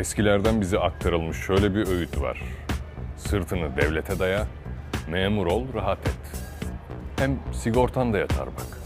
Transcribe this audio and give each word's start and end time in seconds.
Eskilerden 0.00 0.60
bize 0.60 0.78
aktarılmış 0.78 1.36
şöyle 1.36 1.74
bir 1.74 1.86
öğüt 1.86 2.20
var. 2.20 2.42
Sırtını 3.16 3.76
devlete 3.76 4.18
daya, 4.18 4.46
memur 5.08 5.46
ol, 5.46 5.64
rahat 5.74 5.98
et. 5.98 6.14
Hem 7.16 7.38
sigortan 7.52 8.12
da 8.12 8.18
yatar 8.18 8.46
bak. 8.46 8.78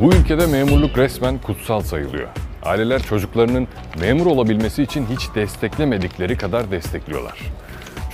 Bu 0.00 0.14
ülkede 0.14 0.46
memurluk 0.46 0.98
resmen 0.98 1.38
kutsal 1.38 1.80
sayılıyor. 1.80 2.28
Aileler 2.62 3.02
çocuklarının 3.02 3.68
memur 4.00 4.26
olabilmesi 4.26 4.82
için 4.82 5.06
hiç 5.06 5.34
desteklemedikleri 5.34 6.36
kadar 6.36 6.70
destekliyorlar. 6.70 7.65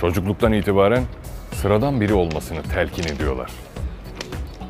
Çocukluktan 0.03 0.53
itibaren 0.53 1.03
sıradan 1.53 2.01
biri 2.01 2.13
olmasını 2.13 2.63
telkin 2.63 3.03
ediyorlar. 3.03 3.51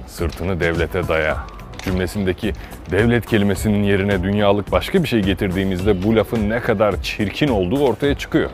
Sırtını 0.08 0.60
devlete 0.60 1.08
daya 1.08 1.38
cümlesindeki 1.84 2.54
devlet 2.92 3.26
kelimesinin 3.26 3.84
yerine 3.84 4.24
dünyalık 4.24 4.72
başka 4.72 5.04
bir 5.04 5.08
şey 5.08 5.22
getirdiğimizde 5.22 6.04
bu 6.04 6.16
lafın 6.16 6.50
ne 6.50 6.60
kadar 6.60 7.02
çirkin 7.02 7.48
olduğu 7.48 7.84
ortaya 7.84 8.16
çıkıyor. 8.16 8.50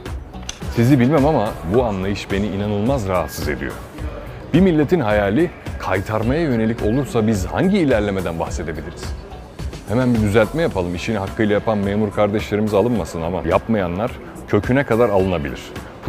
Sizi 0.75 0.99
bilmem 0.99 1.25
ama 1.25 1.49
bu 1.73 1.83
anlayış 1.83 2.31
beni 2.31 2.47
inanılmaz 2.47 3.07
rahatsız 3.07 3.49
ediyor. 3.49 3.73
Bir 4.53 4.59
milletin 4.59 4.99
hayali 4.99 5.51
kaytarmaya 5.79 6.41
yönelik 6.41 6.83
olursa 6.83 7.27
biz 7.27 7.45
hangi 7.45 7.77
ilerlemeden 7.77 8.39
bahsedebiliriz? 8.39 9.03
Hemen 9.87 10.13
bir 10.13 10.21
düzeltme 10.21 10.61
yapalım. 10.61 10.95
İşini 10.95 11.17
hakkıyla 11.17 11.53
yapan 11.53 11.77
memur 11.77 12.11
kardeşlerimiz 12.11 12.73
alınmasın 12.73 13.21
ama 13.21 13.41
yapmayanlar 13.49 14.11
köküne 14.47 14.83
kadar 14.83 15.09
alınabilir. 15.09 15.59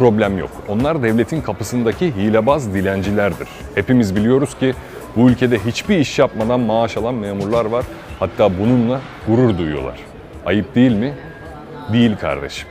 Problem 0.01 0.37
yok. 0.37 0.49
Onlar 0.67 1.03
devletin 1.03 1.41
kapısındaki 1.41 2.15
hilebaz 2.15 2.73
dilencilerdir. 2.73 3.47
Hepimiz 3.75 4.15
biliyoruz 4.15 4.59
ki 4.59 4.73
bu 5.15 5.29
ülkede 5.29 5.59
hiçbir 5.59 5.97
iş 5.97 6.19
yapmadan 6.19 6.59
maaş 6.59 6.97
alan 6.97 7.15
memurlar 7.15 7.65
var. 7.65 7.85
Hatta 8.19 8.59
bununla 8.59 9.01
gurur 9.27 9.57
duyuyorlar. 9.57 9.99
Ayıp 10.45 10.75
değil 10.75 10.91
mi? 10.91 11.13
Değil 11.93 12.17
kardeşim. 12.17 12.67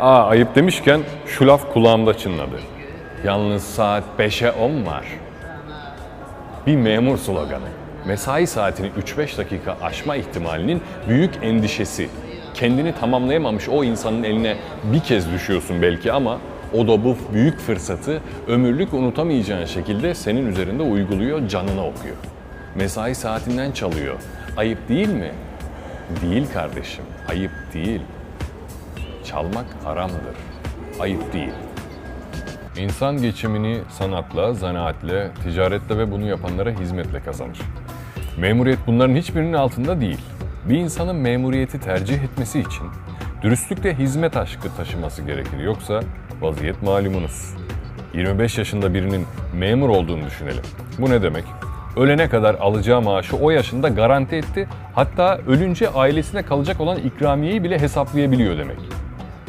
Aa 0.00 0.24
ayıp 0.24 0.54
demişken 0.54 1.00
şu 1.26 1.46
laf 1.46 1.72
kulağımda 1.72 2.18
çınladı. 2.18 2.60
Yalnız 3.24 3.64
saat 3.64 4.04
5'e 4.18 4.50
10 4.50 4.86
var. 4.86 5.04
Bir 6.66 6.76
memur 6.76 7.18
sloganı. 7.18 7.68
Mesai 8.06 8.46
saatini 8.46 8.90
3-5 9.16 9.38
dakika 9.38 9.76
aşma 9.82 10.16
ihtimalinin 10.16 10.82
büyük 11.08 11.30
endişesi. 11.42 12.08
Kendini 12.54 12.94
tamamlayamamış 12.94 13.68
o 13.68 13.84
insanın 13.84 14.22
eline 14.22 14.56
bir 14.92 15.00
kez 15.00 15.32
düşüyorsun 15.32 15.82
belki 15.82 16.12
ama 16.12 16.38
o 16.74 16.88
da 16.88 17.04
bu 17.04 17.16
büyük 17.32 17.58
fırsatı 17.58 18.20
ömürlük 18.48 18.94
unutamayacağın 18.94 19.64
şekilde 19.64 20.14
senin 20.14 20.46
üzerinde 20.46 20.82
uyguluyor, 20.82 21.48
canına 21.48 21.86
okuyor. 21.86 22.16
Mesai 22.74 23.14
saatinden 23.14 23.72
çalıyor. 23.72 24.14
Ayıp 24.56 24.88
değil 24.88 25.08
mi? 25.08 25.30
Değil 26.22 26.46
kardeşim, 26.54 27.04
ayıp 27.28 27.50
değil. 27.74 28.00
Çalmak 29.24 29.66
haramdır. 29.84 30.36
Ayıp 31.00 31.32
değil. 31.32 31.52
İnsan 32.78 33.22
geçimini 33.22 33.78
sanatla, 33.90 34.54
zanaatle, 34.54 35.30
ticaretle 35.44 35.98
ve 35.98 36.10
bunu 36.10 36.28
yapanlara 36.28 36.70
hizmetle 36.70 37.20
kazanır. 37.20 37.60
Memuriyet 38.38 38.78
bunların 38.86 39.14
hiçbirinin 39.14 39.52
altında 39.52 40.00
değil. 40.00 40.20
Bir 40.64 40.76
insanın 40.76 41.16
memuriyeti 41.16 41.80
tercih 41.80 42.22
etmesi 42.22 42.60
için 42.60 42.86
dürüstlükle 43.42 43.98
hizmet 43.98 44.36
aşkı 44.36 44.76
taşıması 44.76 45.22
gerekir. 45.22 45.58
Yoksa 45.58 46.00
vaziyet 46.40 46.82
malumunuz. 46.82 47.54
25 48.14 48.58
yaşında 48.58 48.94
birinin 48.94 49.26
memur 49.54 49.88
olduğunu 49.88 50.26
düşünelim. 50.26 50.62
Bu 50.98 51.10
ne 51.10 51.22
demek? 51.22 51.44
Ölene 51.96 52.28
kadar 52.28 52.54
alacağı 52.54 53.02
maaşı 53.02 53.36
o 53.36 53.50
yaşında 53.50 53.88
garanti 53.88 54.36
etti. 54.36 54.68
Hatta 54.94 55.38
ölünce 55.46 55.88
ailesine 55.88 56.42
kalacak 56.42 56.80
olan 56.80 56.98
ikramiyeyi 56.98 57.64
bile 57.64 57.78
hesaplayabiliyor 57.78 58.58
demek 58.58 58.78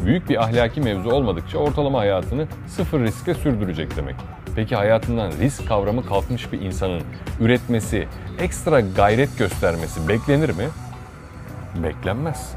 büyük 0.05 0.29
bir 0.29 0.43
ahlaki 0.43 0.81
mevzu 0.81 1.09
olmadıkça 1.09 1.57
ortalama 1.57 1.99
hayatını 1.99 2.47
sıfır 2.67 2.99
riskle 2.99 3.33
sürdürecek 3.33 3.97
demek. 3.97 4.16
Peki 4.55 4.75
hayatından 4.75 5.31
risk 5.31 5.67
kavramı 5.67 6.05
kalkmış 6.05 6.51
bir 6.51 6.61
insanın 6.61 7.01
üretmesi, 7.39 8.07
ekstra 8.39 8.79
gayret 8.79 9.38
göstermesi 9.38 10.07
beklenir 10.07 10.49
mi? 10.49 10.66
Beklenmez. 11.75 12.55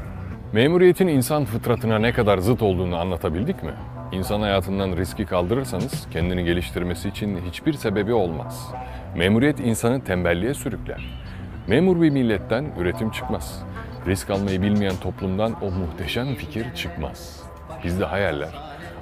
Memuriyetin 0.53 1.07
insan 1.07 1.45
fıtratına 1.45 1.99
ne 1.99 2.13
kadar 2.13 2.37
zıt 2.37 2.61
olduğunu 2.61 2.95
anlatabildik 2.97 3.63
mi? 3.63 3.73
İnsan 4.11 4.41
hayatından 4.41 4.97
riski 4.97 5.25
kaldırırsanız 5.25 6.07
kendini 6.11 6.43
geliştirmesi 6.43 7.09
için 7.09 7.37
hiçbir 7.49 7.73
sebebi 7.73 8.13
olmaz. 8.13 8.73
Memuriyet 9.17 9.59
insanı 9.59 10.03
tembelliğe 10.03 10.53
sürükler. 10.53 11.19
Memur 11.67 12.01
bir 12.01 12.09
milletten 12.09 12.65
üretim 12.79 13.11
çıkmaz. 13.11 13.63
Risk 14.07 14.29
almayı 14.29 14.61
bilmeyen 14.61 14.95
toplumdan 14.95 15.63
o 15.63 15.71
muhteşem 15.71 16.35
fikir 16.35 16.73
çıkmaz. 16.75 17.43
Bizde 17.83 18.05
hayaller 18.05 18.49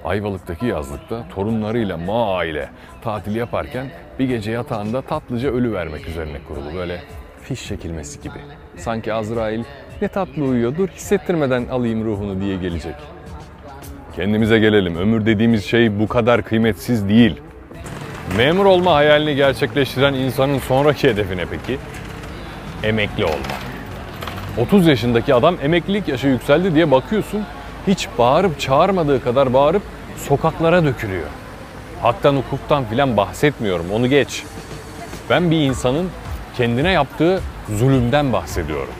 Ayvalık'taki 0.05 0.65
yazlıkta 0.65 1.27
torunlarıyla 1.29 1.97
ma 1.97 2.37
aile 2.37 2.69
tatil 3.01 3.35
yaparken 3.35 3.91
bir 4.19 4.27
gece 4.27 4.51
yatağında 4.51 5.01
tatlıca 5.01 5.49
ölü 5.51 5.73
vermek 5.73 6.07
üzerine 6.07 6.37
kurulu. 6.47 6.73
Böyle 6.75 6.99
fiş 7.41 7.67
çekilmesi 7.67 8.21
gibi. 8.21 8.39
Sanki 8.77 9.13
Azrail 9.13 9.63
ne 10.03 10.07
tatlı 10.07 10.43
uyuyor 10.43 10.77
dur 10.77 10.87
hissettirmeden 10.87 11.67
alayım 11.67 12.05
ruhunu 12.05 12.41
diye 12.41 12.57
gelecek. 12.57 12.95
Kendimize 14.15 14.59
gelelim. 14.59 14.95
Ömür 14.95 15.25
dediğimiz 15.25 15.65
şey 15.65 15.99
bu 15.99 16.07
kadar 16.07 16.41
kıymetsiz 16.41 17.09
değil. 17.09 17.41
Memur 18.37 18.65
olma 18.65 18.95
hayalini 18.95 19.35
gerçekleştiren 19.35 20.13
insanın 20.13 20.59
sonraki 20.59 21.09
hedefi 21.09 21.37
ne 21.37 21.45
peki? 21.45 21.79
Emekli 22.83 23.25
olmak. 23.25 23.63
30 24.57 24.87
yaşındaki 24.87 25.33
adam 25.33 25.55
emeklilik 25.63 26.07
yaşı 26.07 26.27
yükseldi 26.27 26.75
diye 26.75 26.91
bakıyorsun 26.91 27.43
hiç 27.87 28.07
bağırıp 28.17 28.59
çağırmadığı 28.59 29.23
kadar 29.23 29.53
bağırıp 29.53 29.83
sokaklara 30.17 30.83
dökülüyor. 30.83 31.27
Haktan 32.01 32.35
hukuktan 32.35 32.85
filan 32.85 33.17
bahsetmiyorum 33.17 33.85
onu 33.91 34.07
geç. 34.07 34.43
Ben 35.29 35.51
bir 35.51 35.57
insanın 35.61 36.09
kendine 36.57 36.91
yaptığı 36.91 37.41
zulümden 37.69 38.33
bahsediyorum. 38.33 38.93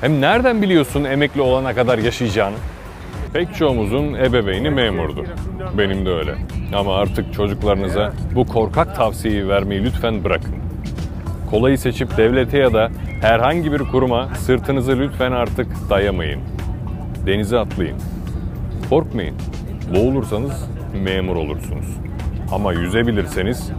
Hem 0.00 0.20
nereden 0.20 0.62
biliyorsun 0.62 1.04
emekli 1.04 1.40
olana 1.40 1.74
kadar 1.74 1.98
yaşayacağını? 1.98 2.56
Pek 3.32 3.54
çoğumuzun 3.54 4.14
ebeveyni 4.14 4.70
memurdu. 4.70 5.24
Benim 5.78 6.06
de 6.06 6.10
öyle. 6.10 6.34
Ama 6.74 6.96
artık 6.96 7.34
çocuklarınıza 7.34 8.12
bu 8.34 8.46
korkak 8.46 8.96
tavsiyeyi 8.96 9.48
vermeyi 9.48 9.84
lütfen 9.84 10.24
bırakın. 10.24 10.54
Kolayı 11.50 11.78
seçip 11.78 12.16
devlete 12.16 12.58
ya 12.58 12.72
da 12.72 12.90
herhangi 13.20 13.72
bir 13.72 13.78
kuruma 13.78 14.28
sırtınızı 14.34 14.98
lütfen 14.98 15.32
artık 15.32 15.66
dayamayın. 15.90 16.40
Denize 17.26 17.58
atlayın. 17.58 17.96
Korkmayın. 18.90 19.34
Boğulursanız 19.94 20.68
memur 21.04 21.36
olursunuz. 21.36 21.86
Ama 22.52 22.72
yüzebilirseniz 22.72 23.70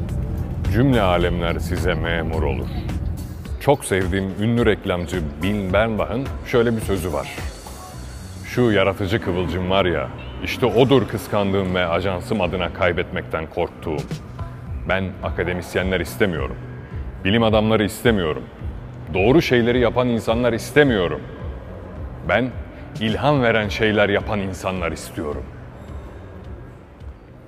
cümle 0.74 1.02
alemler 1.02 1.60
size 1.60 1.94
memur 1.94 2.44
olur. 2.44 2.68
Çok 3.60 3.86
sevdiğim 3.86 4.34
ünlü 4.42 4.66
reklamcı 4.66 5.22
Bin 5.44 5.74
Bernbach'ın 5.74 6.28
şöyle 6.46 6.76
bir 6.76 6.82
sözü 6.82 7.14
var. 7.14 7.28
Şu 8.46 8.62
yaratıcı 8.62 9.22
kıvılcım 9.22 9.70
var 9.70 9.86
ya, 9.86 10.10
işte 10.44 10.66
odur 10.66 11.08
kıskandığım 11.08 11.76
ve 11.76 11.86
ajansım 11.86 12.42
adına 12.42 12.74
kaybetmekten 12.74 13.48
korktuğum. 13.48 13.98
Ben 14.90 15.04
akademisyenler 15.24 16.00
istemiyorum. 16.00 16.56
Bilim 17.26 17.44
adamları 17.44 17.84
istemiyorum. 17.84 18.44
Doğru 19.14 19.42
şeyleri 19.42 19.80
yapan 19.80 20.08
insanlar 20.08 20.54
istemiyorum. 20.54 21.22
Ben 22.30 22.50
ilham 23.00 23.42
veren 23.42 23.70
şeyler 23.70 24.10
yapan 24.10 24.40
insanlar 24.40 24.92
istiyorum. 24.92 25.44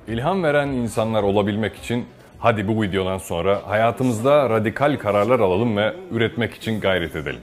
İlham 0.07 0.43
veren 0.43 0.67
insanlar 0.67 1.23
olabilmek 1.23 1.75
için 1.75 2.05
hadi 2.41 2.67
bu 2.67 2.81
videodan 2.81 3.17
sonra 3.17 3.61
hayatımızda 3.67 4.49
radikal 4.49 4.97
kararlar 4.97 5.39
alalım 5.39 5.77
ve 5.77 5.93
üretmek 6.11 6.53
için 6.53 6.81
gayret 6.81 7.15
edelim. 7.15 7.41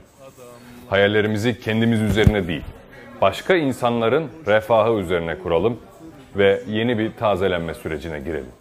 Hayallerimizi 0.89 1.61
kendimiz 1.61 2.01
üzerine 2.01 2.49
değil, 2.49 2.65
başka 3.21 3.57
insanların 3.57 4.29
refahı 4.47 4.93
üzerine 4.93 5.39
kuralım 5.39 5.79
ve 6.37 6.63
yeni 6.69 6.99
bir 6.99 7.13
tazelenme 7.13 7.75
sürecine 7.75 8.21
girelim. 8.21 8.58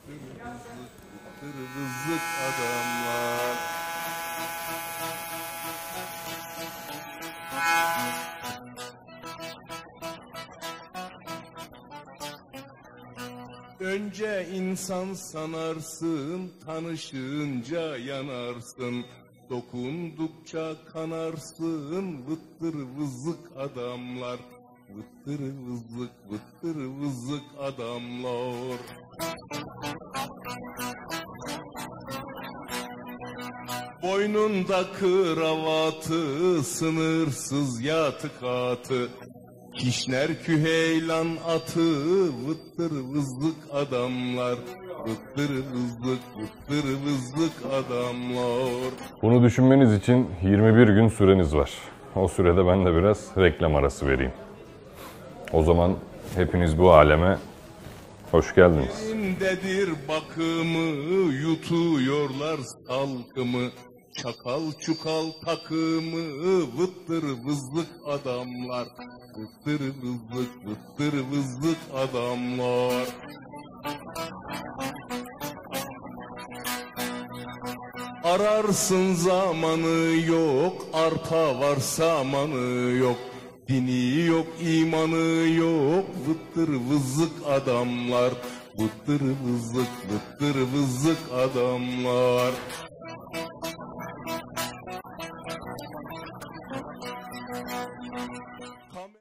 Önce 13.79 14.47
insan 14.53 15.13
sanarsın, 15.13 16.51
tanışınca 16.65 17.97
yanarsın. 17.97 19.05
Dokundukça 19.49 20.75
kanarsın, 20.93 22.17
vıttır 22.27 22.75
vızık 22.97 23.57
adamlar. 23.57 24.39
vıttır 24.89 25.39
vızlık 25.39 26.11
vıttır 26.29 26.75
vızlık 26.75 27.43
adamlar. 27.59 28.77
Boynunda 34.03 34.85
kravatı, 34.99 36.63
sınırsız 36.63 37.81
yatık 37.81 38.43
atı. 38.43 39.09
Kişner 39.77 40.43
küheylan 40.43 41.27
atı, 41.47 42.25
vıttır 42.47 42.91
vızlık 42.91 43.55
adamlar. 43.73 44.57
Vıttır 45.07 45.49
vızlık, 45.49 46.19
vıttır 46.37 46.85
vızlık 47.05 47.53
adamlar. 47.73 48.91
Bunu 49.21 49.43
düşünmeniz 49.43 49.93
için 49.93 50.27
21 50.43 50.87
gün 50.87 51.07
süreniz 51.07 51.55
var. 51.55 51.71
O 52.15 52.27
sürede 52.27 52.67
ben 52.67 52.85
de 52.85 52.95
biraz 52.95 53.27
reklam 53.37 53.75
arası 53.75 54.07
vereyim. 54.07 54.31
O 55.53 55.63
zaman 55.63 55.95
hepiniz 56.35 56.79
bu 56.79 56.91
aleme 56.93 57.37
hoş 58.31 58.55
geldiniz. 58.55 59.13
Dedir 59.39 59.89
bakımı, 60.07 61.33
yutuyorlar 61.33 62.59
salkımı. 62.87 63.69
Çakal 64.17 64.71
çukal 64.79 65.31
takımı, 65.45 66.61
vıttır 66.77 67.23
vızlık 67.45 67.87
adamlar. 68.05 68.87
Vıttır 69.37 69.81
vızlık, 70.01 70.51
vıttır 70.65 71.13
vızlık 71.31 71.77
adamlar. 71.95 73.07
Ararsın 78.23 79.13
zamanı 79.13 80.15
yok, 80.27 80.85
arpa 80.93 81.59
var 81.59 81.77
samanı 81.77 82.91
yok. 82.91 83.17
Dini 83.67 84.25
yok, 84.25 84.47
imanı 84.61 85.49
yok, 85.49 86.05
vıttır 86.27 86.69
vızlık 86.89 87.33
adamlar. 87.47 88.33
Vıttır 88.79 89.21
vızlık, 89.43 89.89
vıttır 90.09 90.55
vızlık 90.73 91.17
adamlar. 91.33 92.53